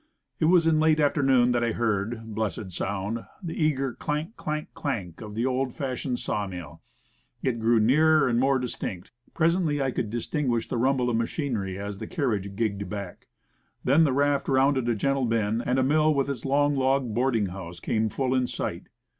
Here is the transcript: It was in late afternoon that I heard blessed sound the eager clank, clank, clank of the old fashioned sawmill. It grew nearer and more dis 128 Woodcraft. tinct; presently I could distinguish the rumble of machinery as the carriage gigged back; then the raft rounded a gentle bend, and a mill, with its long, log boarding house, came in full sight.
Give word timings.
It 0.39 0.45
was 0.45 0.65
in 0.65 0.79
late 0.79 0.99
afternoon 0.99 1.51
that 1.51 1.63
I 1.63 1.73
heard 1.73 2.33
blessed 2.33 2.71
sound 2.71 3.23
the 3.43 3.53
eager 3.53 3.93
clank, 3.93 4.35
clank, 4.35 4.73
clank 4.73 5.21
of 5.21 5.35
the 5.35 5.45
old 5.45 5.75
fashioned 5.75 6.17
sawmill. 6.17 6.81
It 7.43 7.59
grew 7.59 7.79
nearer 7.79 8.27
and 8.27 8.39
more 8.39 8.57
dis 8.57 8.73
128 8.81 8.97
Woodcraft. 8.97 9.13
tinct; 9.13 9.35
presently 9.35 9.79
I 9.79 9.91
could 9.91 10.09
distinguish 10.09 10.67
the 10.67 10.79
rumble 10.79 11.11
of 11.11 11.17
machinery 11.17 11.77
as 11.77 11.99
the 11.99 12.07
carriage 12.07 12.55
gigged 12.55 12.89
back; 12.89 13.27
then 13.83 14.03
the 14.03 14.11
raft 14.11 14.47
rounded 14.47 14.89
a 14.89 14.95
gentle 14.95 15.25
bend, 15.25 15.61
and 15.67 15.77
a 15.77 15.83
mill, 15.83 16.11
with 16.15 16.31
its 16.31 16.45
long, 16.45 16.75
log 16.75 17.13
boarding 17.13 17.49
house, 17.49 17.79
came 17.79 18.05
in 18.05 18.09
full 18.09 18.47
sight. 18.47 18.89